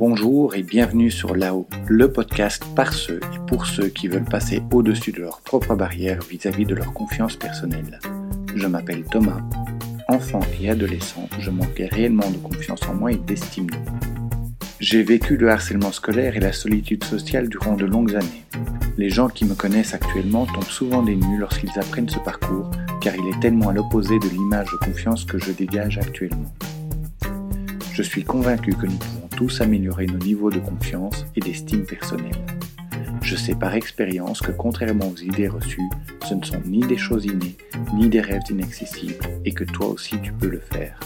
Bonjour 0.00 0.54
et 0.54 0.62
bienvenue 0.62 1.10
sur 1.10 1.36
Là-haut, 1.36 1.68
le 1.86 2.10
podcast 2.10 2.64
par 2.74 2.94
ceux 2.94 3.20
et 3.34 3.38
pour 3.46 3.66
ceux 3.66 3.88
qui 3.88 4.08
veulent 4.08 4.24
passer 4.24 4.62
au-dessus 4.72 5.12
de 5.12 5.20
leurs 5.20 5.42
propres 5.42 5.74
barrières 5.74 6.22
vis-à-vis 6.22 6.64
de 6.64 6.74
leur 6.74 6.94
confiance 6.94 7.36
personnelle. 7.36 7.98
Je 8.54 8.66
m'appelle 8.66 9.04
Thomas. 9.04 9.42
Enfant 10.08 10.40
et 10.58 10.70
adolescent, 10.70 11.28
je 11.38 11.50
manquais 11.50 11.84
réellement 11.84 12.30
de 12.30 12.38
confiance 12.38 12.80
en 12.88 12.94
moi 12.94 13.12
et 13.12 13.18
d'estime 13.18 13.68
de 13.68 13.76
moi. 13.76 14.00
J'ai 14.80 15.02
vécu 15.02 15.36
le 15.36 15.50
harcèlement 15.50 15.92
scolaire 15.92 16.34
et 16.34 16.40
la 16.40 16.54
solitude 16.54 17.04
sociale 17.04 17.50
durant 17.50 17.74
de 17.74 17.84
longues 17.84 18.16
années. 18.16 18.46
Les 18.96 19.10
gens 19.10 19.28
qui 19.28 19.44
me 19.44 19.54
connaissent 19.54 19.92
actuellement 19.92 20.46
tombent 20.46 20.64
souvent 20.64 21.02
des 21.02 21.14
nues 21.14 21.38
lorsqu'ils 21.38 21.78
apprennent 21.78 22.08
ce 22.08 22.20
parcours, 22.20 22.70
car 23.02 23.14
il 23.16 23.28
est 23.28 23.40
tellement 23.40 23.68
à 23.68 23.74
l'opposé 23.74 24.18
de 24.18 24.28
l'image 24.30 24.68
de 24.72 24.78
confiance 24.78 25.26
que 25.26 25.36
je 25.36 25.52
dégage 25.52 25.98
actuellement. 25.98 26.54
Je 27.92 28.02
suis 28.02 28.24
convaincu 28.24 28.72
que 28.72 28.86
nous 28.86 28.96
pouvons 28.96 29.19
tous 29.40 29.62
améliorer 29.62 30.04
nos 30.04 30.18
niveaux 30.18 30.50
de 30.50 30.58
confiance 30.58 31.24
et 31.34 31.40
d'estime 31.40 31.86
personnelle. 31.86 32.44
Je 33.22 33.36
sais 33.36 33.54
par 33.54 33.74
expérience 33.74 34.42
que 34.42 34.52
contrairement 34.52 35.08
aux 35.08 35.16
idées 35.16 35.48
reçues, 35.48 35.88
ce 36.28 36.34
ne 36.34 36.44
sont 36.44 36.60
ni 36.66 36.80
des 36.80 36.98
choses 36.98 37.24
innées, 37.24 37.56
ni 37.94 38.10
des 38.10 38.20
rêves 38.20 38.42
inaccessibles, 38.50 39.24
et 39.46 39.52
que 39.52 39.64
toi 39.64 39.86
aussi 39.86 40.20
tu 40.20 40.34
peux 40.34 40.50
le 40.50 40.60
faire. 40.60 41.00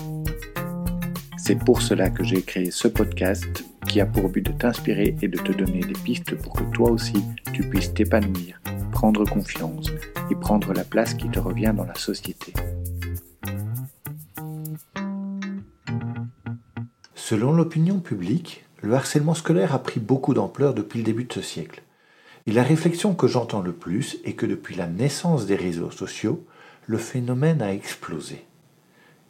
C'est 1.37 1.61
pour 1.65 1.81
cela 1.81 2.11
que 2.11 2.25
j'ai 2.25 2.43
créé 2.43 2.73
ce 2.73 2.89
podcast 2.89 3.65
qui 3.87 4.01
a 4.01 4.07
pour 4.07 4.29
but 4.29 4.45
de 4.45 4.51
t'inspirer 4.51 5.15
et 5.23 5.29
de 5.29 5.39
te 5.39 5.53
donner 5.53 5.83
des 5.83 6.01
pistes 6.05 6.35
pour 6.35 6.55
que 6.55 6.65
toi 6.73 6.91
aussi 6.91 7.23
tu 7.53 7.63
puisses 7.63 7.95
t'épanouir, 7.95 8.61
prendre 8.91 9.25
confiance 9.25 9.93
et 10.29 10.35
prendre 10.35 10.73
la 10.73 10.83
place 10.83 11.15
qui 11.15 11.29
te 11.29 11.39
revient 11.39 11.73
dans 11.77 11.85
la 11.85 11.95
société. 11.95 12.53
Selon 17.27 17.55
l'opinion 17.55 18.01
publique, 18.01 18.67
le 18.83 18.93
harcèlement 18.93 19.33
scolaire 19.33 19.75
a 19.75 19.83
pris 19.83 19.99
beaucoup 19.99 20.35
d'ampleur 20.35 20.75
depuis 20.75 20.99
le 20.99 21.07
début 21.07 21.25
de 21.25 21.33
ce 21.33 21.41
siècle. 21.41 21.83
Et 22.47 22.53
la 22.53 22.63
réflexion 22.63 23.15
que 23.15 23.29
j'entends 23.29 23.63
le 23.63 23.73
plus 23.73 24.19
est 24.25 24.35
que 24.35 24.45
depuis 24.45 24.75
la 24.75 24.89
naissance 24.89 25.47
des 25.47 25.57
réseaux 25.57 25.91
sociaux, 25.91 26.45
le 26.87 26.99
phénomène 26.99 27.63
a 27.63 27.73
explosé. 27.73 28.45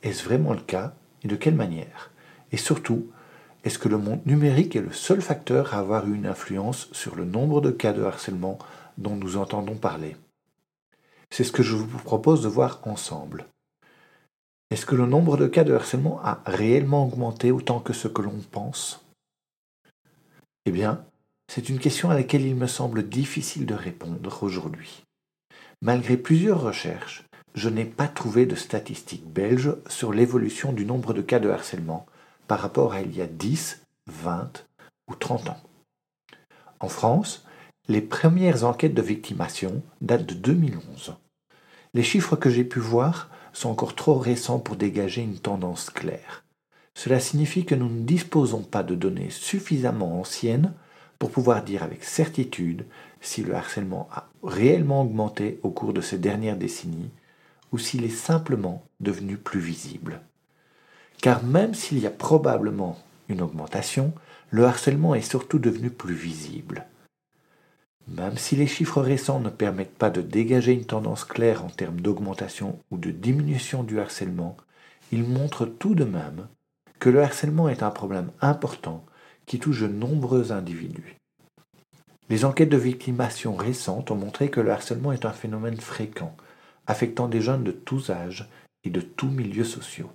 Est-ce 0.03 0.25
vraiment 0.25 0.55
le 0.55 0.61
cas 0.61 0.95
et 1.23 1.29
de 1.29 1.37
quelle 1.37 1.55
manière? 1.55 2.11
Et 2.51 2.57
surtout, 2.57 3.07
est-ce 3.63 3.79
que 3.79 3.89
le 3.89 3.99
monde 3.99 4.27
numérique 4.27 4.75
est 4.75 4.83
le 4.83 4.91
seul 4.91 5.23
facteur 5.23 5.73
à 5.73 5.79
avoir 5.79 6.09
eu 6.09 6.17
une 6.17 6.27
influence 6.27 6.89
sur 6.91 7.15
le 7.15 7.25
nombre 7.25 7.61
de 7.61 7.71
cas 7.71 7.93
de 7.93 8.03
harcèlement 8.03 8.59
dont 8.99 9.15
nous 9.15 9.37
entendons 9.37 9.77
parler? 9.77 10.17
C'est 11.31 11.45
ce 11.45 11.53
que 11.53 11.63
je 11.63 11.77
vous 11.77 11.99
propose 11.99 12.43
de 12.43 12.49
voir 12.49 12.81
ensemble. 12.83 13.47
Est-ce 14.75 14.87
que 14.87 14.97
le 14.97 15.07
nombre 15.07 15.37
de 15.37 15.47
cas 15.47 15.63
de 15.63 15.73
harcèlement 15.73 16.21
a 16.25 16.43
réellement 16.47 17.05
augmenté 17.05 17.53
autant 17.53 17.79
que 17.79 17.93
ce 17.93 18.09
que 18.09 18.23
l'on 18.23 18.41
pense? 18.51 19.07
Eh 20.67 20.73
bien, 20.73 21.05
c'est 21.47 21.69
une 21.69 21.79
question 21.79 22.11
à 22.11 22.15
laquelle 22.15 22.45
il 22.45 22.57
me 22.57 22.67
semble 22.67 23.09
difficile 23.09 23.67
de 23.67 23.75
répondre 23.75 24.43
aujourd'hui. 24.43 25.05
Malgré 25.81 26.17
plusieurs 26.17 26.61
recherches, 26.61 27.23
je 27.55 27.69
n'ai 27.69 27.85
pas 27.85 28.09
trouvé 28.09 28.47
de 28.47 28.57
statistiques 28.57 29.33
belges 29.33 29.77
sur 29.87 30.13
l'évolution 30.13 30.73
du 30.73 30.85
nombre 30.85 31.15
de 31.15 31.23
cas 31.23 31.39
de 31.39 31.51
harcèlement 31.51 32.05
par 32.49 32.59
rapport 32.59 32.95
à 32.95 33.01
il 33.01 33.15
y 33.15 33.23
a 33.23 33.29
10, 33.29 33.81
20 34.09 34.67
ou 35.07 35.15
30 35.15 35.51
ans. 35.51 35.61
En 36.81 36.89
France, 36.89 37.47
les 37.87 38.01
premières 38.01 38.65
enquêtes 38.65 38.95
de 38.95 39.03
victimation 39.03 39.85
datent 40.01 40.27
de 40.27 40.35
2011. 40.35 41.15
Les 41.95 42.03
chiffres 42.03 42.35
que 42.35 42.51
j'ai 42.51 42.65
pu 42.65 42.81
voir 42.81 43.31
sont 43.55 43.71
encore 43.71 43.95
trop 43.95 44.19
récents 44.19 44.59
pour 44.59 44.77
dégager 44.77 45.23
une 45.23 45.39
tendance 45.39 45.89
claire. 45.89 46.45
Cela 46.95 47.19
signifie 47.19 47.65
que 47.65 47.75
nous 47.75 47.89
ne 47.89 48.03
disposons 48.03 48.63
pas 48.63 48.83
de 48.83 48.95
données 48.95 49.31
suffisamment 49.31 50.21
anciennes 50.21 50.73
pour 51.19 51.31
pouvoir 51.31 51.63
dire 51.63 51.83
avec 51.83 52.05
certitude 52.05 52.85
si 53.21 53.43
le 53.43 53.55
harcèlement 53.55 54.09
a 54.13 54.29
réellement 54.43 55.03
augmenté 55.03 55.59
au 55.63 55.71
cours 55.71 55.93
de 55.93 56.01
ces 56.01 56.19
dernières 56.19 56.59
décennies 56.59 57.11
ou 57.73 57.79
s'il 57.79 58.05
est 58.05 58.09
simplement 58.09 58.85
devenu 59.01 59.37
plus 59.37 59.61
visible. 59.61 60.21
Car 61.21 61.43
même 61.43 61.75
s'il 61.75 61.99
y 61.99 62.07
a 62.07 62.11
probablement 62.11 62.99
une 63.29 63.41
augmentation, 63.41 64.13
le 64.51 64.65
harcèlement 64.65 65.15
est 65.15 65.23
surtout 65.23 65.59
devenu 65.59 65.91
plus 65.91 66.15
visible. 66.15 66.85
Même 68.09 68.37
si 68.37 68.55
les 68.55 68.67
chiffres 68.67 69.01
récents 69.01 69.41
ne 69.41 69.49
permettent 69.49 69.97
pas 69.97 70.11
de 70.11 70.21
dégager 70.21 70.73
une 70.73 70.85
tendance 70.85 71.25
claire 71.25 71.65
en 71.65 71.71
termes 71.71 72.01
d'augmentation 72.01 72.79
ou 72.91 72.99
de 72.99 73.11
diminution 73.11 73.83
du 73.83 73.99
harcèlement, 73.99 74.57
ils 75.11 75.25
montrent 75.25 75.67
tout 75.67 75.95
de 75.95 76.05
même 76.05 76.49
que 76.99 77.09
le 77.09 77.23
harcèlement 77.23 77.69
est 77.69 77.83
un 77.83 77.91
problème 77.91 78.31
important 78.41 79.05
qui 79.47 79.59
touche 79.59 79.81
de 79.81 79.89
nombreux 79.89 80.53
individus. 80.53 81.17
Les 82.29 82.45
enquêtes 82.45 82.71
de 82.71 82.77
victimation 82.77 83.55
récentes 83.55 84.11
ont 84.11 84.17
montré 84.17 84.51
que 84.51 84.61
le 84.61 84.71
harcèlement 84.71 85.13
est 85.13 85.27
un 85.27 85.33
phénomène 85.33 85.81
fréquent 85.81 86.35
affectant 86.87 87.29
des 87.29 87.41
jeunes 87.41 87.65
de 87.65 87.73
tous 87.73 88.11
âges 88.11 88.49
et 88.85 88.91
de 88.91 89.01
tous 89.01 89.29
milieux 89.29 89.65
sociaux. 89.65 90.11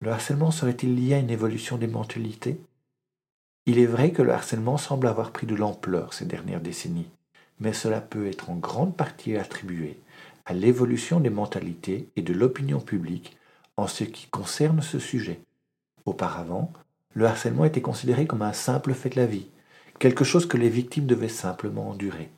Le 0.00 0.10
harcèlement 0.10 0.50
serait-il 0.50 0.94
lié 0.94 1.14
à 1.14 1.18
une 1.18 1.30
évolution 1.30 1.78
des 1.78 1.86
mentalités? 1.86 2.60
Il 3.68 3.80
est 3.80 3.86
vrai 3.86 4.12
que 4.12 4.22
le 4.22 4.32
harcèlement 4.32 4.76
semble 4.76 5.08
avoir 5.08 5.32
pris 5.32 5.46
de 5.46 5.56
l'ampleur 5.56 6.14
ces 6.14 6.24
dernières 6.24 6.60
décennies, 6.60 7.10
mais 7.58 7.72
cela 7.72 8.00
peut 8.00 8.28
être 8.28 8.48
en 8.48 8.54
grande 8.54 8.96
partie 8.96 9.36
attribué 9.36 9.98
à 10.44 10.54
l'évolution 10.54 11.18
des 11.18 11.30
mentalités 11.30 12.08
et 12.14 12.22
de 12.22 12.32
l'opinion 12.32 12.78
publique 12.78 13.36
en 13.76 13.88
ce 13.88 14.04
qui 14.04 14.28
concerne 14.28 14.80
ce 14.82 15.00
sujet. 15.00 15.40
Auparavant, 16.04 16.72
le 17.14 17.26
harcèlement 17.26 17.64
était 17.64 17.80
considéré 17.80 18.26
comme 18.26 18.42
un 18.42 18.52
simple 18.52 18.94
fait 18.94 19.10
de 19.10 19.16
la 19.16 19.26
vie, 19.26 19.48
quelque 19.98 20.24
chose 20.24 20.46
que 20.46 20.56
les 20.56 20.68
victimes 20.68 21.06
devaient 21.06 21.28
simplement 21.28 21.90
endurer. 21.90 22.30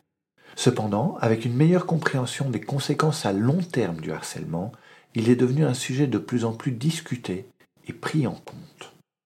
Cependant, 0.56 1.19
avec 1.21 1.44
une 1.44 1.55
meilleure 1.55 1.84
compréhension 1.84 2.49
des 2.49 2.61
conséquences 2.61 3.27
à 3.27 3.33
long 3.33 3.59
terme 3.59 4.00
du 4.00 4.12
harcèlement, 4.12 4.72
il 5.15 5.28
est 5.28 5.37
devenu 5.37 5.67
un 5.67 5.75
sujet 5.75 6.06
de 6.06 6.19
plus 6.19 6.47
en 6.47 6.53
plus 6.53 6.72
discuté 6.72 7.47
et 7.87 7.93
pris 7.93 8.27
en 8.27 8.33
compte. 8.33 8.57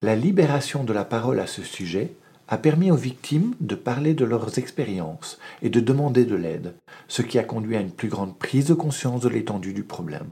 La 0.02 0.16
libération 0.16 0.84
de 0.84 0.92
la 0.92 1.04
parole 1.04 1.40
à 1.40 1.46
ce 1.46 1.62
sujet 1.62 2.12
a 2.48 2.58
permis 2.58 2.90
aux 2.90 2.96
victimes 2.96 3.54
de 3.60 3.74
parler 3.74 4.14
de 4.14 4.24
leurs 4.24 4.58
expériences 4.58 5.38
et 5.62 5.70
de 5.70 5.80
demander 5.80 6.24
de 6.24 6.34
l'aide, 6.34 6.74
ce 7.08 7.22
qui 7.22 7.38
a 7.38 7.44
conduit 7.44 7.76
à 7.76 7.80
une 7.80 7.92
plus 7.92 8.08
grande 8.08 8.36
prise 8.36 8.66
de 8.66 8.74
conscience 8.74 9.22
de 9.22 9.28
l'étendue 9.28 9.72
du 9.72 9.84
problème. 9.84 10.28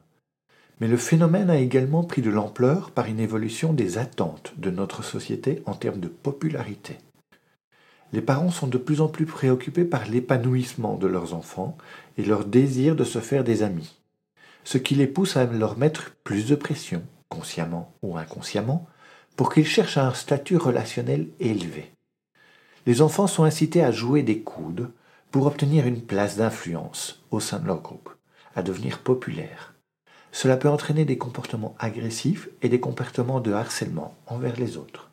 Mais 0.80 0.88
le 0.88 0.96
phénomène 0.96 1.50
a 1.50 1.58
également 1.58 2.04
pris 2.04 2.20
de 2.20 2.30
l'ampleur 2.30 2.90
par 2.90 3.06
une 3.06 3.20
évolution 3.20 3.72
des 3.72 3.96
attentes 3.96 4.52
de 4.58 4.70
notre 4.70 5.04
société 5.04 5.62
en 5.66 5.74
termes 5.74 6.00
de 6.00 6.08
popularité 6.08 6.98
les 8.12 8.22
parents 8.22 8.50
sont 8.50 8.66
de 8.66 8.78
plus 8.78 9.00
en 9.00 9.08
plus 9.08 9.26
préoccupés 9.26 9.84
par 9.84 10.06
l'épanouissement 10.06 10.96
de 10.96 11.06
leurs 11.06 11.34
enfants 11.34 11.76
et 12.18 12.24
leur 12.24 12.44
désir 12.44 12.96
de 12.96 13.04
se 13.04 13.20
faire 13.20 13.44
des 13.44 13.62
amis, 13.62 13.98
ce 14.64 14.78
qui 14.78 14.94
les 14.94 15.06
pousse 15.06 15.36
à 15.36 15.44
leur 15.46 15.78
mettre 15.78 16.12
plus 16.24 16.46
de 16.46 16.54
pression, 16.54 17.02
consciemment 17.28 17.92
ou 18.02 18.16
inconsciemment, 18.16 18.86
pour 19.40 19.50
qu'ils 19.50 19.66
cherchent 19.66 19.96
un 19.96 20.12
statut 20.12 20.58
relationnel 20.58 21.28
élevé. 21.40 21.94
Les 22.84 23.00
enfants 23.00 23.26
sont 23.26 23.44
incités 23.44 23.82
à 23.82 23.90
jouer 23.90 24.22
des 24.22 24.40
coudes 24.40 24.90
pour 25.30 25.46
obtenir 25.46 25.86
une 25.86 26.02
place 26.02 26.36
d'influence 26.36 27.22
au 27.30 27.40
sein 27.40 27.58
de 27.58 27.66
leur 27.66 27.80
groupe, 27.80 28.14
à 28.54 28.62
devenir 28.62 28.98
populaires. 28.98 29.72
Cela 30.30 30.58
peut 30.58 30.68
entraîner 30.68 31.06
des 31.06 31.16
comportements 31.16 31.74
agressifs 31.78 32.50
et 32.60 32.68
des 32.68 32.80
comportements 32.80 33.40
de 33.40 33.52
harcèlement 33.54 34.14
envers 34.26 34.56
les 34.56 34.76
autres. 34.76 35.08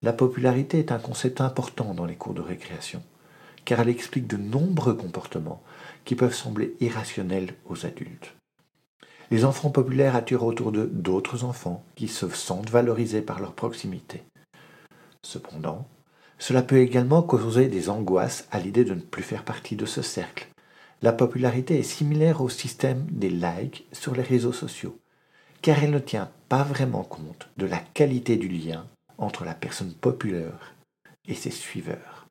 La 0.00 0.14
popularité 0.14 0.78
est 0.78 0.90
un 0.90 0.98
concept 0.98 1.42
important 1.42 1.92
dans 1.92 2.06
les 2.06 2.16
cours 2.16 2.32
de 2.32 2.40
récréation, 2.40 3.02
car 3.66 3.80
elle 3.80 3.90
explique 3.90 4.28
de 4.28 4.38
nombreux 4.38 4.94
comportements 4.94 5.62
qui 6.06 6.14
peuvent 6.14 6.32
sembler 6.34 6.74
irrationnels 6.80 7.52
aux 7.66 7.84
adultes. 7.84 8.35
Les 9.30 9.44
enfants 9.44 9.70
populaires 9.70 10.14
attirent 10.14 10.44
autour 10.44 10.72
d'eux 10.72 10.90
d'autres 10.92 11.44
enfants 11.44 11.84
qui 11.96 12.08
se 12.08 12.28
sentent 12.28 12.70
valorisés 12.70 13.22
par 13.22 13.40
leur 13.40 13.52
proximité. 13.52 14.22
Cependant, 15.22 15.88
cela 16.38 16.62
peut 16.62 16.78
également 16.78 17.22
causer 17.22 17.68
des 17.68 17.88
angoisses 17.88 18.46
à 18.52 18.60
l'idée 18.60 18.84
de 18.84 18.94
ne 18.94 19.00
plus 19.00 19.22
faire 19.22 19.42
partie 19.42 19.74
de 19.74 19.86
ce 19.86 20.02
cercle. 20.02 20.48
La 21.02 21.12
popularité 21.12 21.78
est 21.78 21.82
similaire 21.82 22.40
au 22.40 22.48
système 22.48 23.06
des 23.10 23.30
likes 23.30 23.86
sur 23.92 24.14
les 24.14 24.22
réseaux 24.22 24.52
sociaux, 24.52 24.98
car 25.62 25.82
elle 25.82 25.90
ne 25.90 25.98
tient 25.98 26.30
pas 26.48 26.62
vraiment 26.62 27.02
compte 27.02 27.48
de 27.56 27.66
la 27.66 27.78
qualité 27.78 28.36
du 28.36 28.48
lien 28.48 28.86
entre 29.18 29.44
la 29.44 29.54
personne 29.54 29.92
populaire 29.92 30.74
et 31.26 31.34
ses 31.34 31.50
suiveurs. 31.50 32.26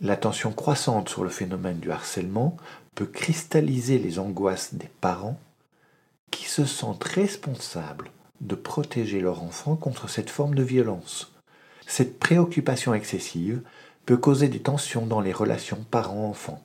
L'attention 0.00 0.52
croissante 0.52 1.08
sur 1.08 1.24
le 1.24 1.30
phénomène 1.30 1.78
du 1.78 1.90
harcèlement 1.90 2.56
peut 2.94 3.06
cristalliser 3.06 3.98
les 3.98 4.18
angoisses 4.18 4.74
des 4.74 4.90
parents 5.00 5.38
se 6.60 6.66
sentent 6.66 7.04
responsables 7.04 8.10
de 8.42 8.54
protéger 8.54 9.20
leur 9.20 9.42
enfant 9.42 9.76
contre 9.76 10.10
cette 10.10 10.28
forme 10.28 10.54
de 10.54 10.62
violence. 10.62 11.32
Cette 11.86 12.18
préoccupation 12.18 12.92
excessive 12.92 13.62
peut 14.04 14.18
causer 14.18 14.48
des 14.48 14.60
tensions 14.60 15.06
dans 15.06 15.22
les 15.22 15.32
relations 15.32 15.86
parents-enfants, 15.90 16.62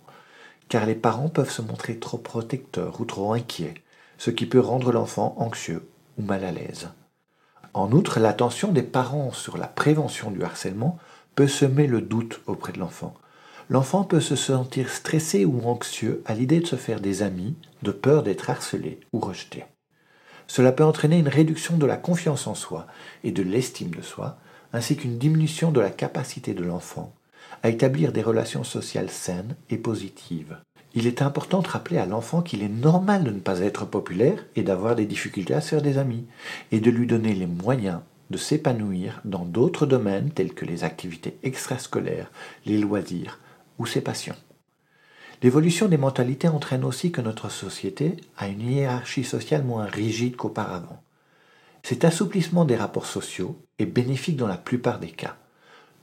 car 0.68 0.86
les 0.86 0.95
parents 0.95 1.30
peuvent 1.30 1.50
se 1.50 1.62
montrer 1.62 1.97
trop 1.97 2.18
protecteurs 2.18 3.00
ou 3.00 3.06
trop 3.06 3.31
inquiets, 3.31 3.75
ce 4.18 4.31
qui 4.31 4.45
peut 4.45 4.59
rendre 4.59 4.92
l'enfant 4.92 5.33
anxieux 5.38 5.88
ou 6.18 6.24
mal 6.24 6.44
à 6.44 6.51
l'aise. 6.51 6.89
En 7.74 7.89
outre, 7.94 8.19
l'attention 8.19 8.74
des 8.74 8.83
parents 8.83 9.31
sur 9.31 9.57
la 9.57 9.68
prévention 9.68 10.30
du 10.30 10.44
harcèlement 10.44 10.98
peut 11.36 11.48
semer 11.48 11.88
le 11.88 12.01
doute 12.01 12.41
auprès 12.48 12.74
de 12.74 12.80
l'enfant. 12.80 13.13
L'enfant 13.69 14.03
peut 14.03 14.19
se 14.19 14.36
sentir 14.36 14.89
stressé 14.89 15.45
ou 15.45 15.62
anxieux 15.65 16.21
à 16.25 16.33
l'idée 16.33 16.59
de 16.59 16.68
se 16.68 16.75
faire 16.75 17.00
des 17.00 17.24
amis, 17.24 17.56
de 17.81 17.91
peur 17.91 18.24
d'être 18.24 18.50
harcelé 18.50 19.00
ou 19.13 19.19
rejeté. 19.19 19.63
Cela 20.47 20.71
peut 20.71 20.83
entraîner 20.83 21.19
une 21.19 21.27
réduction 21.27 21.77
de 21.77 21.86
la 21.86 21.97
confiance 21.97 22.47
en 22.47 22.56
soi 22.56 22.88
et 23.24 23.31
de 23.31 23.44
l'estime 23.44 23.92
de 23.92 24.01
soi, 24.01 24.38
ainsi 24.74 24.95
qu'une 24.95 25.18
diminution 25.18 25.71
de 25.71 25.80
la 25.80 25.89
capacité 25.89 26.53
de 26.53 26.63
l'enfant 26.63 27.13
à 27.63 27.69
établir 27.69 28.12
des 28.12 28.21
relations 28.21 28.63
sociales 28.63 29.09
saines 29.09 29.56
et 29.69 29.77
positives. 29.77 30.57
Il 30.94 31.07
est 31.07 31.21
important 31.21 31.62
de 31.62 31.68
rappeler 31.68 31.97
à 31.97 32.06
l'enfant 32.06 32.42
qu'il 32.42 32.63
est 32.63 32.69
normal 32.69 33.24
de 33.24 33.31
ne 33.31 33.39
pas 33.39 33.59
être 33.59 33.86
populaire 33.86 34.45
et 34.56 34.63
d'avoir 34.63 34.95
des 34.95 35.06
difficultés 35.06 35.53
à 35.53 35.62
se 35.62 35.69
faire 35.69 35.81
des 35.81 35.97
amis, 35.97 36.25
et 36.71 36.80
de 36.80 36.89
lui 36.89 37.07
donner 37.07 37.33
les 37.33 37.48
moyens 37.48 38.00
de 38.30 38.38
s'épanouir 38.38 39.21
dans 39.25 39.45
d'autres 39.45 39.86
domaines 39.86 40.31
tels 40.31 40.53
que 40.53 40.65
les 40.65 40.83
activités 40.83 41.38
extrascolaires, 41.44 42.31
les 42.65 42.77
loisirs 42.77 43.39
ou 43.77 43.86
ses 43.86 44.01
passions. 44.01 44.36
L'évolution 45.43 45.87
des 45.87 45.97
mentalités 45.97 46.47
entraîne 46.47 46.83
aussi 46.83 47.11
que 47.11 47.21
notre 47.21 47.49
société 47.49 48.17
a 48.37 48.47
une 48.47 48.61
hiérarchie 48.61 49.23
sociale 49.23 49.63
moins 49.63 49.85
rigide 49.85 50.35
qu'auparavant. 50.35 51.01
Cet 51.83 52.05
assouplissement 52.05 52.65
des 52.65 52.75
rapports 52.75 53.05
sociaux 53.05 53.59
est 53.77 53.85
bénéfique 53.85 54.37
dans 54.37 54.47
la 54.47 54.57
plupart 54.57 54.99
des 54.99 55.11
cas. 55.11 55.35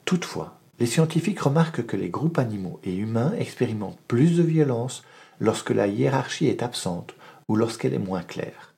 Toutefois, 0.05 0.58
les 0.79 0.87
scientifiques 0.87 1.40
remarquent 1.40 1.87
que 1.87 1.96
les 1.96 2.08
groupes 2.08 2.38
animaux 2.38 2.81
et 2.84 2.94
humains 2.94 3.32
expérimentent 3.38 3.99
plus 4.06 4.37
de 4.37 4.43
violence 4.43 5.02
lorsque 5.40 5.70
la 5.70 5.87
hiérarchie 5.87 6.46
est 6.46 6.62
absente 6.62 7.14
ou 7.49 7.56
lorsqu'elle 7.56 7.94
est 7.94 7.99
moins 7.99 8.23
claire. 8.23 8.75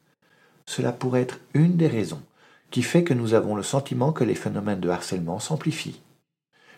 Cela 0.67 0.93
pourrait 0.93 1.23
être 1.23 1.41
une 1.53 1.77
des 1.77 1.89
raisons 1.89 2.23
qui 2.71 2.83
fait 2.83 3.05
que 3.05 3.15
nous 3.15 3.35
avons 3.35 3.55
le 3.55 3.63
sentiment 3.63 4.13
que 4.13 4.25
les 4.25 4.35
phénomènes 4.35 4.81
de 4.81 4.89
harcèlement 4.89 5.39
s'amplifient. 5.39 6.01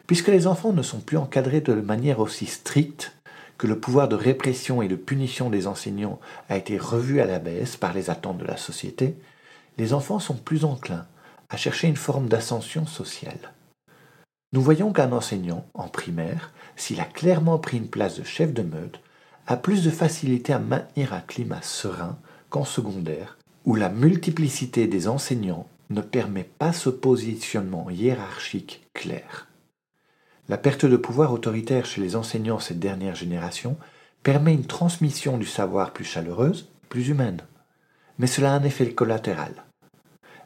Puisque 0.06 0.28
les 0.28 0.46
enfants 0.46 0.72
ne 0.72 0.82
sont 0.82 1.00
plus 1.00 1.16
encadrés 1.16 1.60
de 1.60 1.72
manière 1.74 2.20
aussi 2.20 2.46
stricte, 2.46 3.15
que 3.58 3.66
le 3.66 3.78
pouvoir 3.78 4.08
de 4.08 4.16
répression 4.16 4.82
et 4.82 4.88
de 4.88 4.96
punition 4.96 5.50
des 5.50 5.66
enseignants 5.66 6.20
a 6.48 6.56
été 6.56 6.78
revu 6.78 7.20
à 7.20 7.26
la 7.26 7.38
baisse 7.38 7.76
par 7.76 7.94
les 7.94 8.10
attentes 8.10 8.38
de 8.38 8.44
la 8.44 8.56
société, 8.56 9.16
les 9.78 9.92
enfants 9.92 10.18
sont 10.18 10.36
plus 10.36 10.64
enclins 10.64 11.06
à 11.48 11.56
chercher 11.56 11.88
une 11.88 11.96
forme 11.96 12.28
d'ascension 12.28 12.86
sociale. 12.86 13.52
Nous 14.52 14.62
voyons 14.62 14.92
qu'un 14.92 15.12
enseignant, 15.12 15.66
en 15.74 15.88
primaire, 15.88 16.52
s'il 16.76 17.00
a 17.00 17.04
clairement 17.04 17.58
pris 17.58 17.78
une 17.78 17.88
place 17.88 18.18
de 18.18 18.24
chef 18.24 18.52
de 18.52 18.62
meute, 18.62 19.00
a 19.46 19.56
plus 19.56 19.84
de 19.84 19.90
facilité 19.90 20.52
à 20.52 20.58
maintenir 20.58 21.12
un 21.12 21.20
climat 21.20 21.62
serein 21.62 22.18
qu'en 22.50 22.64
secondaire, 22.64 23.38
où 23.64 23.74
la 23.74 23.88
multiplicité 23.88 24.86
des 24.86 25.08
enseignants 25.08 25.68
ne 25.90 26.00
permet 26.00 26.48
pas 26.58 26.72
ce 26.72 26.90
positionnement 26.90 27.90
hiérarchique 27.90 28.86
clair. 28.92 29.48
La 30.48 30.58
perte 30.58 30.86
de 30.86 30.96
pouvoir 30.96 31.32
autoritaire 31.32 31.86
chez 31.86 32.00
les 32.00 32.14
enseignants 32.14 32.60
cette 32.60 32.78
dernière 32.78 33.16
génération 33.16 33.76
permet 34.22 34.54
une 34.54 34.66
transmission 34.66 35.38
du 35.38 35.46
savoir 35.46 35.92
plus 35.92 36.04
chaleureuse, 36.04 36.68
plus 36.88 37.08
humaine. 37.08 37.40
Mais 38.18 38.28
cela 38.28 38.52
a 38.52 38.56
un 38.56 38.62
effet 38.62 38.92
collatéral. 38.92 39.64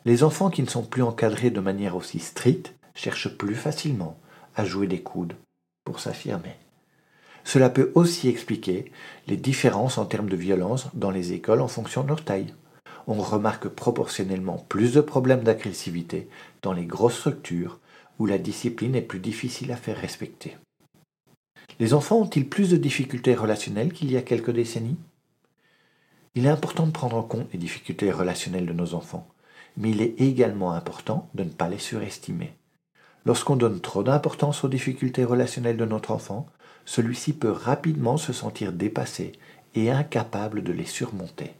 Les 0.07 0.23
enfants 0.23 0.49
qui 0.49 0.63
ne 0.63 0.69
sont 0.69 0.83
plus 0.83 1.03
encadrés 1.03 1.51
de 1.51 1.61
manière 1.61 1.97
aussi 1.97 2.19
stricte 2.19 2.75
cherchent 2.95 3.37
plus 3.37 3.55
facilement 3.55 4.19
à 4.57 4.65
jouer 4.65 4.87
des 4.87 5.03
coudes 5.03 5.35
pour 5.85 6.01
s'affirmer. 6.01 6.57
Cela 7.45 7.69
peut 7.69 7.93
aussi 7.95 8.29
expliquer 8.29 8.91
les 9.27 9.37
différences 9.37 9.99
en 9.99 10.07
termes 10.07 10.31
de 10.31 10.37
violence 10.37 10.89
dans 10.95 11.11
les 11.11 11.33
écoles 11.33 11.61
en 11.61 11.69
fonction 11.69 12.03
de 12.03 12.09
leur 12.09 12.25
taille. 12.25 12.55
On 13.07 13.15
remarque 13.15 13.69
proportionnellement 13.69 14.65
plus 14.69 14.95
de 14.95 15.01
problèmes 15.03 15.43
d'agressivité 15.43 16.29
dans 16.63 16.73
les 16.73 16.87
grosses 16.87 17.19
structures 17.19 17.79
où 18.21 18.27
la 18.27 18.39
discipline 18.39 18.95
est 18.95 19.03
plus 19.03 19.19
difficile 19.19 19.73
à 19.73 19.77
faire 19.77 19.97
respecter. 19.97 20.57
Les 21.81 21.95
enfants 21.95 22.21
ont-ils 22.21 22.49
plus 22.49 22.71
de 22.71 22.77
difficultés 22.77 23.35
relationnelles 23.35 23.93
qu'il 23.93 24.13
y 24.13 24.17
a 24.19 24.23
quelques 24.23 24.51
décennies? 24.51 24.99
Il 26.35 26.45
est 26.45 26.51
important 26.51 26.87
de 26.87 26.93
prendre 26.93 27.17
en 27.17 27.23
compte 27.23 27.51
les 27.53 27.59
difficultés 27.59 28.13
relationnelles 28.13 28.67
de 28.67 28.75
nos 28.75 28.95
enfants, 28.95 29.27
mais 29.79 29.91
il 29.91 30.03
est 30.03 30.21
également 30.21 30.73
important 30.73 31.29
de 31.35 31.45
ne 31.45 31.49
pas 31.49 31.71
les 31.71 31.79
surestimer. 31.79 32.53
Lorsqu'on 33.25 33.57
donne 33.57 33.81
trop 33.81 34.03
d'importance 34.03 34.65
aux 34.65 34.69
difficultés 34.69 35.25
relationnelles 35.25 35.79
de 35.79 35.87
notre 35.87 36.11
enfant, 36.11 36.47
celui-ci 36.85 37.33
peut 37.33 37.51
rapidement 37.51 38.19
se 38.19 38.35
sentir 38.35 38.73
dépassé 38.73 39.33
et 39.75 39.91
incapable 39.91 40.63
de 40.63 40.73
les 40.73 40.85
surmonter. 40.85 41.53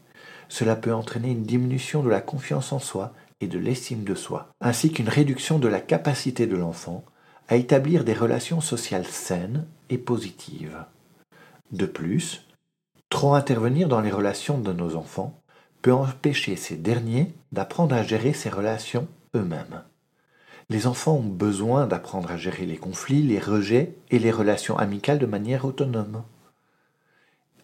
Cela 0.47 0.75
peut 0.75 0.93
entraîner 0.93 1.31
une 1.31 1.43
diminution 1.43 2.03
de 2.03 2.09
la 2.09 2.21
confiance 2.21 2.71
en 2.71 2.79
soi 2.79 3.13
et 3.41 3.47
de 3.47 3.59
l'estime 3.59 4.03
de 4.03 4.15
soi, 4.15 4.49
ainsi 4.61 4.91
qu'une 4.91 5.09
réduction 5.09 5.59
de 5.59 5.67
la 5.67 5.81
capacité 5.81 6.47
de 6.47 6.55
l'enfant 6.55 7.03
à 7.47 7.57
établir 7.57 8.05
des 8.05 8.13
relations 8.13 8.61
sociales 8.61 9.05
saines 9.05 9.65
et 9.89 9.97
positives. 9.97 10.85
De 11.71 11.85
plus, 11.85 12.47
trop 13.09 13.33
intervenir 13.33 13.89
dans 13.89 13.99
les 13.99 14.11
relations 14.11 14.57
de 14.57 14.71
nos 14.71 14.95
enfants 14.95 15.41
peut 15.81 15.91
empêcher 15.91 16.55
ces 16.55 16.77
derniers 16.77 17.33
d'apprendre 17.51 17.95
à 17.95 18.03
gérer 18.03 18.33
ces 18.33 18.49
relations 18.49 19.07
eux-mêmes. 19.35 19.83
Les 20.69 20.87
enfants 20.87 21.15
ont 21.15 21.27
besoin 21.27 21.87
d'apprendre 21.87 22.31
à 22.31 22.37
gérer 22.37 22.65
les 22.65 22.77
conflits, 22.77 23.23
les 23.23 23.39
rejets 23.39 23.95
et 24.09 24.19
les 24.19 24.31
relations 24.31 24.77
amicales 24.77 25.19
de 25.19 25.25
manière 25.25 25.65
autonome. 25.65 26.23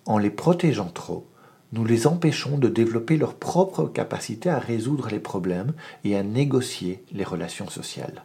En 0.06 0.18
les 0.18 0.30
protégeant 0.30 0.90
trop, 0.90 1.28
nous 1.74 1.84
les 1.84 2.08
empêchons 2.08 2.58
de 2.58 2.70
développer 2.70 3.18
leur 3.18 3.36
propre 3.36 3.86
capacité 3.86 4.50
à 4.50 4.60
résoudre 4.60 5.10
les 5.10 5.20
problèmes 5.20 5.74
et 6.04 6.16
à 6.16 6.24
négocier 6.24 7.04
les 7.12 7.26
relations 7.26 7.70
sociales. 7.70 8.24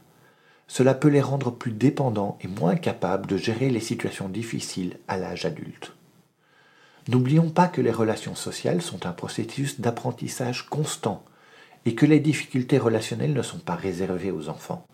Cela 0.69 0.95
peut 0.95 1.09
les 1.09 1.21
rendre 1.21 1.51
plus 1.51 1.73
dépendants 1.73 2.39
et 2.41 2.49
moins 2.49 2.77
capables 2.77 3.27
de 3.27 3.37
gérer 3.37 3.69
les 3.69 3.81
situations 3.81 4.29
difficiles 4.29 4.97
à 5.09 5.19
l'âge 5.19 5.45
adulte. 5.45 5.93
N'oublions 7.09 7.51
pas 7.51 7.67
que 7.67 7.81
les 7.81 7.91
relations 7.91 8.37
sociales 8.37 8.81
sont 8.81 9.07
un 9.07 9.13
processus 9.13 9.81
d'apprentissage 9.81 10.69
constant 10.69 11.25
et 11.85 11.97
que 11.97 12.07
les 12.07 12.21
difficultés 12.21 12.79
relationnelles 12.79 13.35
ne 13.35 13.43
sont 13.43 13.59
pas 13.59 13.75
réservées 13.75 14.31
aux 14.31 14.49
enfants. 14.49 14.87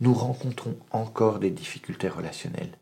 Nous 0.00 0.14
rencontrons 0.14 0.76
encore 0.92 1.40
des 1.40 1.50
difficultés 1.50 2.08
relationnelles. 2.08 2.77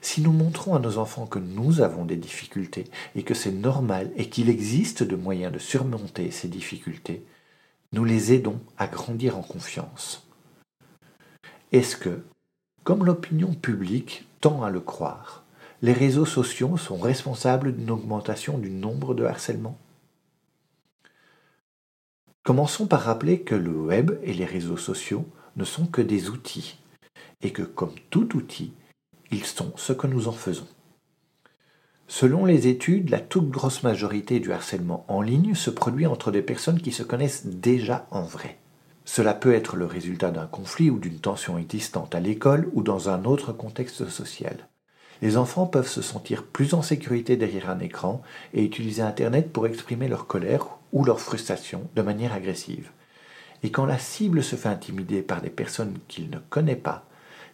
Si 0.00 0.22
nous 0.22 0.32
montrons 0.32 0.74
à 0.74 0.78
nos 0.78 0.98
enfants 0.98 1.26
que 1.26 1.38
nous 1.38 1.80
avons 1.80 2.04
des 2.04 2.16
difficultés 2.16 2.86
et 3.14 3.22
que 3.22 3.34
c'est 3.34 3.52
normal 3.52 4.10
et 4.16 4.28
qu'il 4.28 4.48
existe 4.48 5.02
de 5.02 5.16
moyens 5.16 5.52
de 5.52 5.58
surmonter 5.58 6.30
ces 6.30 6.48
difficultés, 6.48 7.22
nous 7.92 8.04
les 8.04 8.32
aidons 8.32 8.60
à 8.78 8.86
grandir 8.86 9.36
en 9.36 9.42
confiance. 9.42 10.26
Est-ce 11.72 11.96
que, 11.96 12.22
comme 12.82 13.04
l'opinion 13.04 13.52
publique 13.52 14.26
tend 14.40 14.62
à 14.62 14.70
le 14.70 14.80
croire, 14.80 15.44
les 15.82 15.92
réseaux 15.92 16.26
sociaux 16.26 16.76
sont 16.76 16.98
responsables 16.98 17.76
d'une 17.76 17.90
augmentation 17.90 18.58
du 18.58 18.70
nombre 18.70 19.14
de 19.14 19.24
harcèlements? 19.24 19.78
Commençons 22.42 22.86
par 22.86 23.02
rappeler 23.02 23.40
que 23.40 23.54
le 23.54 23.72
web 23.72 24.18
et 24.22 24.32
les 24.32 24.46
réseaux 24.46 24.78
sociaux 24.78 25.26
ne 25.56 25.64
sont 25.64 25.86
que 25.86 26.00
des 26.00 26.30
outils, 26.30 26.78
et 27.42 27.52
que 27.52 27.62
comme 27.62 27.94
tout 28.08 28.34
outil, 28.36 28.72
ils 29.30 29.44
sont 29.44 29.72
ce 29.76 29.92
que 29.92 30.06
nous 30.06 30.28
en 30.28 30.32
faisons. 30.32 30.66
Selon 32.08 32.44
les 32.44 32.66
études, 32.66 33.10
la 33.10 33.20
toute 33.20 33.50
grosse 33.50 33.84
majorité 33.84 34.40
du 34.40 34.52
harcèlement 34.52 35.04
en 35.06 35.22
ligne 35.22 35.54
se 35.54 35.70
produit 35.70 36.06
entre 36.06 36.32
des 36.32 36.42
personnes 36.42 36.80
qui 36.80 36.90
se 36.90 37.04
connaissent 37.04 37.46
déjà 37.46 38.06
en 38.10 38.22
vrai. 38.22 38.58
Cela 39.04 39.32
peut 39.32 39.54
être 39.54 39.76
le 39.76 39.86
résultat 39.86 40.30
d'un 40.30 40.46
conflit 40.46 40.90
ou 40.90 40.98
d'une 40.98 41.20
tension 41.20 41.56
existante 41.56 42.14
à 42.14 42.20
l'école 42.20 42.68
ou 42.72 42.82
dans 42.82 43.08
un 43.08 43.24
autre 43.24 43.52
contexte 43.52 44.08
social. 44.08 44.68
Les 45.22 45.36
enfants 45.36 45.66
peuvent 45.66 45.88
se 45.88 46.02
sentir 46.02 46.44
plus 46.44 46.74
en 46.74 46.82
sécurité 46.82 47.36
derrière 47.36 47.70
un 47.70 47.78
écran 47.78 48.22
et 48.54 48.64
utiliser 48.64 49.02
Internet 49.02 49.52
pour 49.52 49.66
exprimer 49.66 50.08
leur 50.08 50.26
colère 50.26 50.66
ou 50.92 51.04
leur 51.04 51.20
frustration 51.20 51.88
de 51.94 52.02
manière 52.02 52.32
agressive. 52.32 52.90
Et 53.62 53.70
quand 53.70 53.84
la 53.84 53.98
cible 53.98 54.42
se 54.42 54.56
fait 54.56 54.68
intimider 54.68 55.22
par 55.22 55.42
des 55.42 55.50
personnes 55.50 55.98
qu'il 56.08 56.30
ne 56.30 56.38
connaît 56.48 56.76
pas, 56.76 57.04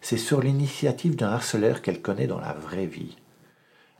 c'est 0.01 0.17
sur 0.17 0.41
l'initiative 0.41 1.15
d'un 1.15 1.29
harceleur 1.29 1.81
qu'elle 1.81 2.01
connaît 2.01 2.27
dans 2.27 2.39
la 2.39 2.53
vraie 2.53 2.85
vie. 2.85 3.17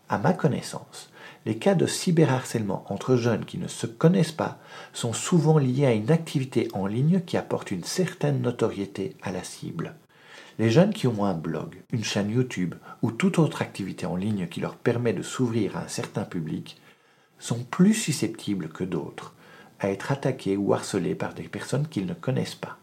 À 0.10 0.18
ma 0.18 0.34
connaissance, 0.34 1.12
les 1.46 1.58
cas 1.58 1.76
de 1.76 1.86
cyberharcèlement 1.86 2.86
entre 2.90 3.16
jeunes 3.16 3.46
qui 3.46 3.58
ne 3.58 3.68
se 3.68 3.88
connaissent 3.88 4.32
pas 4.32 4.60
sont 4.94 5.14
souvent 5.14 5.58
liés 5.58 5.86
à 5.86 5.94
une 5.94 6.12
activité 6.12 6.70
en 6.74 6.88
ligne 6.88 7.22
qui 7.22 7.38
apporte 7.38 7.72
une 7.72 7.84
certaine 7.84 8.42
notoriété 8.42 9.16
à 9.22 9.32
la 9.32 9.44
cible. 9.44 9.96
Les 10.60 10.70
jeunes 10.72 10.94
qui 10.94 11.08
ont 11.08 11.26
un 11.26 11.34
blog, 11.34 11.76
une 11.92 12.04
chaîne 12.04 12.32
YouTube 12.32 12.76
ou 13.02 13.12
toute 13.12 13.38
autre 13.38 13.62
activité 13.62 14.06
en 14.06 14.16
ligne 14.16 14.48
qui 14.48 14.60
leur 14.60 14.76
permet 14.76 15.14
de 15.14 15.22
s'ouvrir 15.22 15.78
à 15.78 15.84
un 15.84 15.88
certain 15.88 16.24
public 16.24 16.82
sont 17.38 17.64
plus 17.64 17.94
susceptibles 17.94 18.70
que 18.70 18.84
d'autres 18.84 19.36
à 19.80 19.90
être 19.90 20.12
attaqués 20.12 20.58
ou 20.58 20.74
harcelés 20.74 21.16
par 21.16 21.34
des 21.34 21.44
personnes 21.44 21.88
qu'ils 21.88 22.08
ne 22.08 22.14
connaissent 22.14 22.56
pas. 22.56 22.78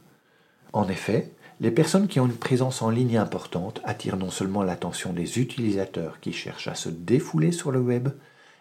En 0.73 0.89
effet, 0.89 1.33
les 1.61 1.71
personnes 1.71 2.09
qui 2.09 2.19
ont 2.21 2.27
une 2.27 2.33
présence 2.33 2.83
en 2.83 2.91
ligne 2.91 3.17
importante 3.17 3.81
attirent 3.85 4.17
non 4.17 4.31
seulement 4.31 4.63
l'attention 4.63 5.13
des 5.13 5.39
utilisateurs 5.39 6.21
qui 6.21 6.33
cherchent 6.33 6.69
à 6.69 6.75
se 6.75 6.89
défouler 6.89 7.53
sur 7.53 7.71
le 7.71 7.81
web, 7.81 8.09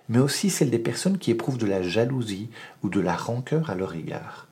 mais 0.10 0.20
aussi 0.20 0.50
celle 0.50 0.70
des 0.70 0.80
personnes 0.80 1.18
qui 1.18 1.32
éprouvent 1.32 1.58
de 1.58 1.66
la 1.66 1.82
jalousie 1.82 2.50
ou 2.84 2.90
de 2.90 3.00
la 3.00 3.16
rancœur 3.16 3.70
à 3.70 3.76
leur 3.76 3.96
égard. 3.96 4.48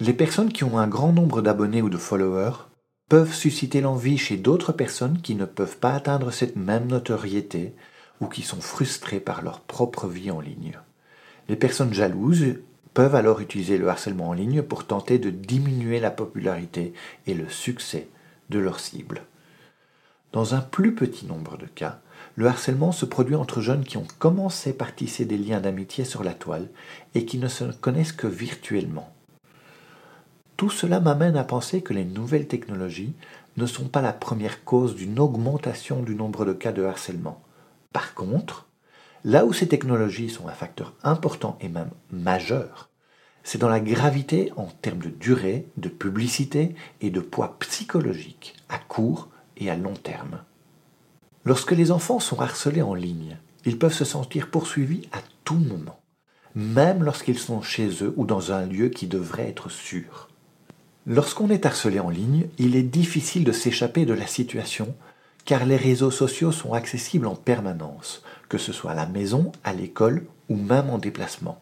Les 0.00 0.12
personnes 0.12 0.52
qui 0.52 0.64
ont 0.64 0.78
un 0.78 0.86
grand 0.86 1.12
nombre 1.12 1.40
d'abonnés 1.40 1.82
ou 1.82 1.88
de 1.88 1.96
followers 1.96 2.68
peuvent 3.08 3.34
susciter 3.34 3.80
l'envie 3.80 4.18
chez 4.18 4.36
d'autres 4.36 4.72
personnes 4.72 5.20
qui 5.22 5.34
ne 5.34 5.46
peuvent 5.46 5.78
pas 5.78 5.94
atteindre 5.94 6.30
cette 6.30 6.56
même 6.56 6.86
notoriété 6.86 7.74
ou 8.20 8.26
qui 8.26 8.42
sont 8.42 8.60
frustrées 8.60 9.20
par 9.20 9.42
leur 9.42 9.60
propre 9.60 10.06
vie 10.06 10.30
en 10.30 10.40
ligne. 10.40 10.78
Les 11.48 11.56
personnes 11.56 11.94
jalouses 11.94 12.56
peuvent 12.98 13.14
alors 13.14 13.38
utiliser 13.38 13.78
le 13.78 13.88
harcèlement 13.88 14.30
en 14.30 14.32
ligne 14.32 14.60
pour 14.60 14.84
tenter 14.84 15.20
de 15.20 15.30
diminuer 15.30 16.00
la 16.00 16.10
popularité 16.10 16.92
et 17.28 17.34
le 17.34 17.48
succès 17.48 18.08
de 18.50 18.58
leur 18.58 18.80
cible. 18.80 19.22
Dans 20.32 20.56
un 20.56 20.60
plus 20.60 20.96
petit 20.96 21.24
nombre 21.24 21.56
de 21.58 21.66
cas, 21.66 22.00
le 22.34 22.48
harcèlement 22.48 22.90
se 22.90 23.06
produit 23.06 23.36
entre 23.36 23.60
jeunes 23.60 23.84
qui 23.84 23.98
ont 23.98 24.06
commencé 24.18 24.72
par 24.72 24.96
tisser 24.96 25.26
des 25.26 25.38
liens 25.38 25.60
d'amitié 25.60 26.04
sur 26.04 26.24
la 26.24 26.34
toile 26.34 26.66
et 27.14 27.24
qui 27.24 27.38
ne 27.38 27.46
se 27.46 27.66
connaissent 27.66 28.10
que 28.10 28.26
virtuellement. 28.26 29.14
Tout 30.56 30.70
cela 30.70 30.98
m'amène 30.98 31.36
à 31.36 31.44
penser 31.44 31.82
que 31.82 31.94
les 31.94 32.04
nouvelles 32.04 32.48
technologies 32.48 33.14
ne 33.58 33.66
sont 33.66 33.86
pas 33.86 34.02
la 34.02 34.12
première 34.12 34.64
cause 34.64 34.96
d'une 34.96 35.20
augmentation 35.20 36.02
du 36.02 36.16
nombre 36.16 36.44
de 36.44 36.52
cas 36.52 36.72
de 36.72 36.82
harcèlement. 36.82 37.40
Par 37.92 38.14
contre, 38.14 38.66
là 39.22 39.44
où 39.44 39.52
ces 39.52 39.68
technologies 39.68 40.30
sont 40.30 40.48
un 40.48 40.52
facteur 40.52 40.94
important 41.04 41.56
et 41.60 41.68
même 41.68 41.90
majeur, 42.10 42.87
c'est 43.48 43.56
dans 43.56 43.70
la 43.70 43.80
gravité 43.80 44.52
en 44.56 44.66
termes 44.66 44.98
de 44.98 45.08
durée, 45.08 45.66
de 45.78 45.88
publicité 45.88 46.74
et 47.00 47.08
de 47.08 47.20
poids 47.20 47.56
psychologique 47.60 48.54
à 48.68 48.76
court 48.76 49.30
et 49.56 49.70
à 49.70 49.74
long 49.74 49.94
terme. 49.94 50.42
Lorsque 51.46 51.72
les 51.72 51.90
enfants 51.90 52.20
sont 52.20 52.42
harcelés 52.42 52.82
en 52.82 52.92
ligne, 52.92 53.38
ils 53.64 53.78
peuvent 53.78 53.94
se 53.94 54.04
sentir 54.04 54.50
poursuivis 54.50 55.08
à 55.12 55.20
tout 55.44 55.54
moment, 55.54 55.98
même 56.54 57.02
lorsqu'ils 57.02 57.38
sont 57.38 57.62
chez 57.62 57.88
eux 58.04 58.12
ou 58.18 58.26
dans 58.26 58.52
un 58.52 58.66
lieu 58.66 58.90
qui 58.90 59.06
devrait 59.06 59.48
être 59.48 59.70
sûr. 59.70 60.28
Lorsqu'on 61.06 61.48
est 61.48 61.64
harcelé 61.64 62.00
en 62.00 62.10
ligne, 62.10 62.48
il 62.58 62.76
est 62.76 62.82
difficile 62.82 63.44
de 63.44 63.52
s'échapper 63.52 64.04
de 64.04 64.12
la 64.12 64.26
situation 64.26 64.94
car 65.46 65.64
les 65.64 65.78
réseaux 65.78 66.10
sociaux 66.10 66.52
sont 66.52 66.74
accessibles 66.74 67.26
en 67.26 67.34
permanence, 67.34 68.22
que 68.50 68.58
ce 68.58 68.74
soit 68.74 68.90
à 68.90 68.94
la 68.94 69.06
maison, 69.06 69.52
à 69.64 69.72
l'école 69.72 70.26
ou 70.50 70.56
même 70.56 70.90
en 70.90 70.98
déplacement. 70.98 71.58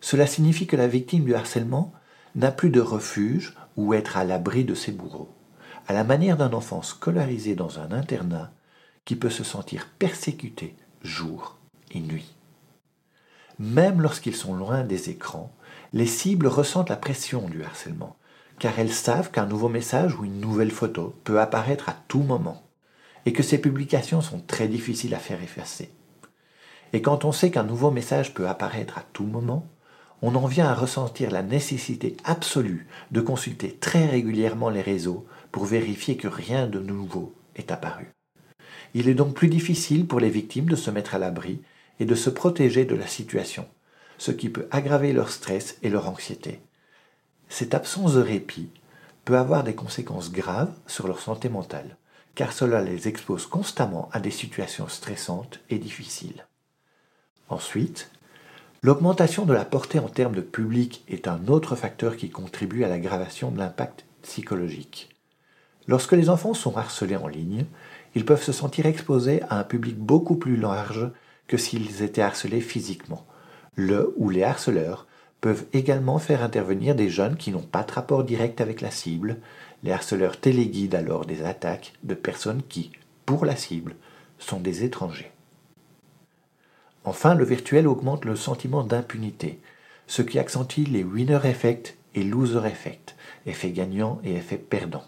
Cela 0.00 0.26
signifie 0.26 0.66
que 0.66 0.76
la 0.76 0.88
victime 0.88 1.24
du 1.24 1.34
harcèlement 1.34 1.92
n'a 2.34 2.52
plus 2.52 2.70
de 2.70 2.80
refuge 2.80 3.56
ou 3.76 3.94
être 3.94 4.16
à 4.16 4.24
l'abri 4.24 4.64
de 4.64 4.74
ses 4.74 4.92
bourreaux, 4.92 5.34
à 5.86 5.92
la 5.92 6.04
manière 6.04 6.36
d'un 6.36 6.52
enfant 6.52 6.82
scolarisé 6.82 7.54
dans 7.54 7.80
un 7.80 7.92
internat 7.92 8.52
qui 9.04 9.16
peut 9.16 9.30
se 9.30 9.44
sentir 9.44 9.88
persécuté 9.98 10.76
jour 11.02 11.56
et 11.90 12.00
nuit. 12.00 12.34
Même 13.58 14.00
lorsqu'ils 14.00 14.36
sont 14.36 14.54
loin 14.54 14.84
des 14.84 15.10
écrans, 15.10 15.52
les 15.92 16.06
cibles 16.06 16.46
ressentent 16.46 16.90
la 16.90 16.96
pression 16.96 17.48
du 17.48 17.62
harcèlement 17.62 18.16
car 18.60 18.78
elles 18.78 18.92
savent 18.92 19.32
qu'un 19.32 19.46
nouveau 19.46 19.68
message 19.68 20.14
ou 20.14 20.24
une 20.24 20.38
nouvelle 20.38 20.70
photo 20.70 21.14
peut 21.24 21.40
apparaître 21.40 21.88
à 21.88 21.96
tout 22.06 22.20
moment, 22.20 22.62
et 23.24 23.32
que 23.32 23.42
ces 23.42 23.58
publications 23.58 24.20
sont 24.20 24.38
très 24.38 24.68
difficiles 24.68 25.14
à 25.14 25.18
faire 25.18 25.42
effacer. 25.42 25.90
Et 26.92 27.00
quand 27.02 27.24
on 27.24 27.32
sait 27.32 27.50
qu'un 27.50 27.64
nouveau 27.64 27.90
message 27.90 28.34
peut 28.34 28.48
apparaître 28.48 28.98
à 28.98 29.04
tout 29.14 29.24
moment, 29.24 29.66
on 30.22 30.34
en 30.34 30.46
vient 30.46 30.68
à 30.68 30.74
ressentir 30.74 31.30
la 31.30 31.42
nécessité 31.42 32.16
absolue 32.24 32.86
de 33.10 33.20
consulter 33.20 33.72
très 33.72 34.06
régulièrement 34.06 34.68
les 34.68 34.82
réseaux 34.82 35.26
pour 35.50 35.64
vérifier 35.64 36.16
que 36.16 36.28
rien 36.28 36.66
de 36.66 36.80
nouveau 36.80 37.32
est 37.56 37.70
apparu. 37.70 38.12
Il 38.94 39.08
est 39.08 39.14
donc 39.14 39.34
plus 39.34 39.48
difficile 39.48 40.06
pour 40.06 40.20
les 40.20 40.30
victimes 40.30 40.68
de 40.68 40.76
se 40.76 40.90
mettre 40.90 41.14
à 41.14 41.18
l'abri 41.18 41.60
et 42.00 42.04
de 42.04 42.14
se 42.14 42.30
protéger 42.30 42.84
de 42.84 42.94
la 42.94 43.06
situation, 43.06 43.66
ce 44.18 44.32
qui 44.32 44.48
peut 44.48 44.68
aggraver 44.70 45.12
leur 45.12 45.30
stress 45.30 45.78
et 45.82 45.88
leur 45.88 46.08
anxiété. 46.08 46.60
Cette 47.48 47.74
absence 47.74 48.14
de 48.14 48.20
répit 48.20 48.70
peut 49.24 49.36
avoir 49.36 49.64
des 49.64 49.74
conséquences 49.74 50.32
graves 50.32 50.72
sur 50.86 51.06
leur 51.06 51.20
santé 51.20 51.48
mentale, 51.48 51.96
car 52.34 52.52
cela 52.52 52.82
les 52.82 53.08
expose 53.08 53.46
constamment 53.46 54.08
à 54.12 54.20
des 54.20 54.30
situations 54.30 54.88
stressantes 54.88 55.60
et 55.68 55.78
difficiles. 55.78 56.46
Ensuite, 57.48 58.10
l'augmentation 58.82 59.44
de 59.44 59.52
la 59.52 59.64
portée 59.64 59.98
en 59.98 60.08
termes 60.08 60.34
de 60.34 60.40
public 60.40 61.04
est 61.08 61.28
un 61.28 61.48
autre 61.48 61.76
facteur 61.76 62.16
qui 62.16 62.30
contribue 62.30 62.84
à 62.84 62.88
l'aggravation 62.88 63.50
de 63.50 63.58
l'impact 63.58 64.04
psychologique. 64.22 65.10
Lorsque 65.86 66.12
les 66.12 66.30
enfants 66.30 66.54
sont 66.54 66.76
harcelés 66.76 67.16
en 67.16 67.26
ligne, 67.26 67.66
ils 68.14 68.24
peuvent 68.24 68.42
se 68.42 68.52
sentir 68.52 68.86
exposés 68.86 69.42
à 69.48 69.58
un 69.58 69.64
public 69.64 69.98
beaucoup 69.98 70.36
plus 70.36 70.56
large 70.56 71.10
que 71.46 71.56
s'ils 71.56 72.02
étaient 72.02 72.22
harcelés 72.22 72.60
physiquement, 72.60 73.26
le 73.74 74.14
ou 74.16 74.30
les 74.30 74.42
harceleurs 74.42 75.06
peuvent 75.40 75.64
également 75.72 76.18
faire 76.18 76.42
intervenir 76.42 76.94
des 76.94 77.08
jeunes 77.08 77.36
qui 77.36 77.50
n'ont 77.50 77.60
pas 77.60 77.82
de 77.82 77.92
rapport 77.92 78.24
direct 78.24 78.60
avec 78.60 78.80
la 78.80 78.90
cible. 78.90 79.38
Les 79.82 79.92
harceleurs 79.92 80.38
téléguident 80.38 80.94
alors 80.94 81.24
des 81.24 81.42
attaques 81.42 81.94
de 82.04 82.14
personnes 82.14 82.62
qui, 82.68 82.92
pour 83.24 83.44
la 83.44 83.56
cible, 83.56 83.96
sont 84.38 84.60
des 84.60 84.84
étrangers. 84.84 85.32
Enfin, 87.04 87.34
le 87.34 87.44
virtuel 87.44 87.88
augmente 87.88 88.24
le 88.24 88.36
sentiment 88.36 88.84
d'impunité, 88.84 89.58
ce 90.06 90.22
qui 90.22 90.38
accentue 90.38 90.84
les 90.88 91.04
winner 91.04 91.40
effect 91.44 91.96
et 92.14 92.22
loser 92.22 92.66
effect, 92.66 93.16
effet 93.46 93.70
gagnant 93.70 94.20
et 94.24 94.34
effet 94.34 94.58
perdant. 94.58 95.04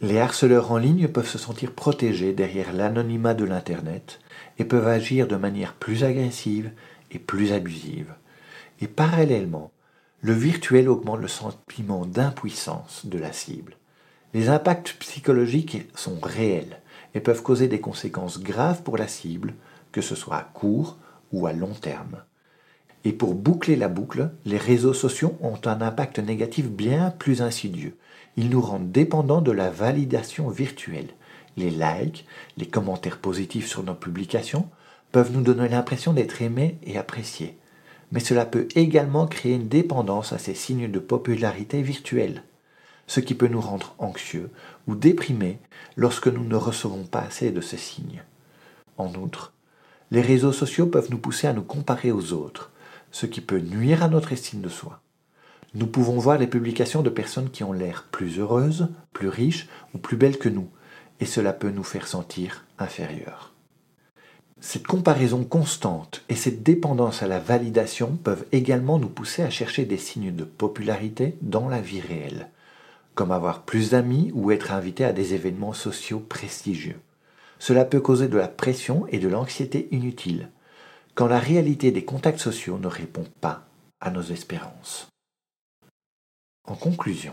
Les 0.00 0.18
harceleurs 0.18 0.72
en 0.72 0.76
ligne 0.76 1.06
peuvent 1.06 1.28
se 1.28 1.38
sentir 1.38 1.72
protégés 1.72 2.32
derrière 2.32 2.72
l'anonymat 2.72 3.34
de 3.34 3.44
l'Internet 3.44 4.18
et 4.58 4.64
peuvent 4.64 4.88
agir 4.88 5.28
de 5.28 5.36
manière 5.36 5.74
plus 5.74 6.02
agressive 6.02 6.72
et 7.12 7.18
plus 7.20 7.52
abusive. 7.52 8.12
Et 8.80 8.88
parallèlement, 8.88 9.70
le 10.20 10.32
virtuel 10.32 10.88
augmente 10.88 11.20
le 11.20 11.28
sentiment 11.28 12.06
d'impuissance 12.06 13.06
de 13.06 13.18
la 13.18 13.32
cible. 13.32 13.76
Les 14.32 14.48
impacts 14.48 14.96
psychologiques 14.98 15.86
sont 15.94 16.18
réels 16.20 16.80
et 17.14 17.20
peuvent 17.20 17.42
causer 17.42 17.68
des 17.68 17.80
conséquences 17.80 18.40
graves 18.40 18.82
pour 18.82 18.96
la 18.96 19.06
cible, 19.06 19.54
que 19.92 20.00
ce 20.00 20.16
soit 20.16 20.36
à 20.36 20.42
court 20.42 20.96
ou 21.32 21.46
à 21.46 21.52
long 21.52 21.74
terme. 21.74 22.22
Et 23.04 23.12
pour 23.12 23.34
boucler 23.34 23.76
la 23.76 23.88
boucle, 23.88 24.30
les 24.44 24.56
réseaux 24.56 24.94
sociaux 24.94 25.36
ont 25.40 25.60
un 25.64 25.80
impact 25.82 26.18
négatif 26.18 26.70
bien 26.70 27.10
plus 27.10 27.42
insidieux. 27.42 27.96
Ils 28.36 28.48
nous 28.48 28.62
rendent 28.62 28.90
dépendants 28.90 29.42
de 29.42 29.52
la 29.52 29.70
validation 29.70 30.48
virtuelle. 30.48 31.08
Les 31.56 31.70
likes, 31.70 32.26
les 32.56 32.66
commentaires 32.66 33.18
positifs 33.18 33.68
sur 33.68 33.82
nos 33.82 33.94
publications 33.94 34.68
peuvent 35.12 35.32
nous 35.32 35.42
donner 35.42 35.68
l'impression 35.68 36.12
d'être 36.12 36.42
aimés 36.42 36.78
et 36.84 36.98
appréciés 36.98 37.56
mais 38.14 38.20
cela 38.20 38.46
peut 38.46 38.68
également 38.76 39.26
créer 39.26 39.54
une 39.54 39.68
dépendance 39.68 40.32
à 40.32 40.38
ces 40.38 40.54
signes 40.54 40.90
de 40.90 40.98
popularité 41.00 41.82
virtuelle, 41.82 42.44
ce 43.08 43.18
qui 43.18 43.34
peut 43.34 43.48
nous 43.48 43.60
rendre 43.60 43.96
anxieux 43.98 44.50
ou 44.86 44.94
déprimés 44.94 45.58
lorsque 45.96 46.28
nous 46.28 46.44
ne 46.44 46.54
recevons 46.54 47.02
pas 47.02 47.22
assez 47.22 47.50
de 47.50 47.60
ces 47.60 47.76
signes. 47.76 48.22
En 48.98 49.12
outre, 49.14 49.52
les 50.10 50.20
réseaux 50.20 50.52
sociaux 50.52 50.86
peuvent 50.86 51.10
nous 51.10 51.18
pousser 51.18 51.46
à 51.46 51.52
nous 51.52 51.62
comparer 51.62 52.12
aux 52.12 52.32
autres, 52.32 52.70
ce 53.10 53.26
qui 53.26 53.40
peut 53.40 53.58
nuire 53.58 54.02
à 54.02 54.08
notre 54.08 54.32
estime 54.32 54.60
de 54.60 54.68
soi. 54.68 55.00
Nous 55.74 55.86
pouvons 55.86 56.18
voir 56.18 56.38
les 56.38 56.46
publications 56.46 57.02
de 57.02 57.10
personnes 57.10 57.50
qui 57.50 57.64
ont 57.64 57.72
l'air 57.72 58.06
plus 58.12 58.38
heureuses, 58.38 58.88
plus 59.12 59.28
riches 59.28 59.68
ou 59.92 59.98
plus 59.98 60.16
belles 60.16 60.38
que 60.38 60.48
nous, 60.48 60.68
et 61.20 61.26
cela 61.26 61.52
peut 61.52 61.70
nous 61.70 61.82
faire 61.82 62.06
sentir 62.06 62.64
inférieurs. 62.78 63.52
Cette 64.60 64.86
comparaison 64.86 65.44
constante 65.44 66.22
et 66.28 66.34
cette 66.34 66.62
dépendance 66.62 67.22
à 67.22 67.28
la 67.28 67.38
validation 67.38 68.16
peuvent 68.22 68.46
également 68.52 68.98
nous 68.98 69.08
pousser 69.08 69.42
à 69.42 69.50
chercher 69.50 69.84
des 69.84 69.98
signes 69.98 70.34
de 70.34 70.44
popularité 70.44 71.36
dans 71.42 71.68
la 71.68 71.80
vie 71.80 72.00
réelle, 72.00 72.48
comme 73.14 73.30
avoir 73.30 73.62
plus 73.62 73.90
d'amis 73.90 74.30
ou 74.32 74.52
être 74.52 74.72
invité 74.72 75.04
à 75.04 75.12
des 75.12 75.34
événements 75.34 75.74
sociaux 75.74 76.20
prestigieux. 76.20 77.00
Cela 77.66 77.86
peut 77.86 78.02
causer 78.02 78.28
de 78.28 78.36
la 78.36 78.46
pression 78.46 79.06
et 79.08 79.18
de 79.18 79.26
l'anxiété 79.26 79.88
inutiles, 79.90 80.50
quand 81.14 81.26
la 81.26 81.38
réalité 81.38 81.92
des 81.92 82.04
contacts 82.04 82.38
sociaux 82.38 82.76
ne 82.76 82.88
répond 82.88 83.24
pas 83.40 83.64
à 84.02 84.10
nos 84.10 84.20
espérances. 84.20 85.08
En 86.68 86.74
conclusion, 86.74 87.32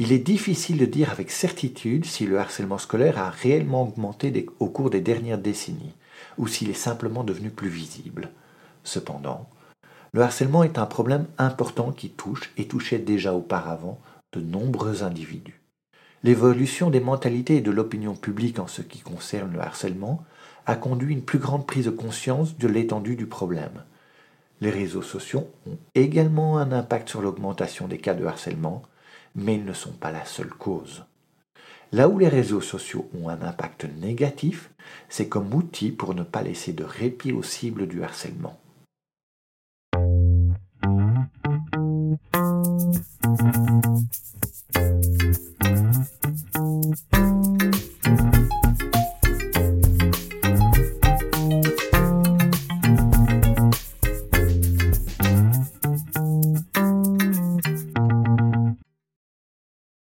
il 0.00 0.10
est 0.10 0.18
difficile 0.18 0.76
de 0.76 0.86
dire 0.86 1.12
avec 1.12 1.30
certitude 1.30 2.04
si 2.04 2.26
le 2.26 2.40
harcèlement 2.40 2.78
scolaire 2.78 3.16
a 3.16 3.30
réellement 3.30 3.84
augmenté 3.84 4.44
au 4.58 4.66
cours 4.66 4.90
des 4.90 5.00
dernières 5.00 5.38
décennies, 5.38 5.94
ou 6.36 6.48
s'il 6.48 6.68
est 6.68 6.74
simplement 6.74 7.22
devenu 7.22 7.50
plus 7.50 7.68
visible. 7.68 8.28
Cependant, 8.82 9.48
le 10.12 10.22
harcèlement 10.22 10.64
est 10.64 10.78
un 10.78 10.86
problème 10.86 11.28
important 11.38 11.92
qui 11.92 12.10
touche 12.10 12.52
et 12.56 12.66
touchait 12.66 12.98
déjà 12.98 13.34
auparavant 13.34 14.00
de 14.32 14.40
nombreux 14.40 15.04
individus. 15.04 15.61
L'évolution 16.24 16.90
des 16.90 17.00
mentalités 17.00 17.56
et 17.56 17.60
de 17.62 17.72
l'opinion 17.72 18.14
publique 18.14 18.60
en 18.60 18.68
ce 18.68 18.80
qui 18.80 19.00
concerne 19.00 19.52
le 19.52 19.60
harcèlement 19.60 20.24
a 20.66 20.76
conduit 20.76 21.12
une 21.12 21.24
plus 21.24 21.40
grande 21.40 21.66
prise 21.66 21.86
de 21.86 21.90
conscience 21.90 22.56
de 22.56 22.68
l'étendue 22.68 23.16
du 23.16 23.26
problème. 23.26 23.82
Les 24.60 24.70
réseaux 24.70 25.02
sociaux 25.02 25.50
ont 25.66 25.78
également 25.96 26.58
un 26.58 26.70
impact 26.70 27.08
sur 27.08 27.22
l'augmentation 27.22 27.88
des 27.88 27.98
cas 27.98 28.14
de 28.14 28.24
harcèlement, 28.24 28.82
mais 29.34 29.56
ils 29.56 29.64
ne 29.64 29.72
sont 29.72 29.90
pas 29.90 30.12
la 30.12 30.24
seule 30.24 30.50
cause. 30.50 31.04
Là 31.90 32.08
où 32.08 32.20
les 32.20 32.28
réseaux 32.28 32.60
sociaux 32.60 33.10
ont 33.20 33.28
un 33.28 33.42
impact 33.42 33.86
négatif, 34.00 34.70
c'est 35.08 35.28
comme 35.28 35.52
outil 35.52 35.90
pour 35.90 36.14
ne 36.14 36.22
pas 36.22 36.42
laisser 36.42 36.72
de 36.72 36.84
répit 36.84 37.32
aux 37.32 37.42
cibles 37.42 37.88
du 37.88 38.04
harcèlement. 38.04 38.61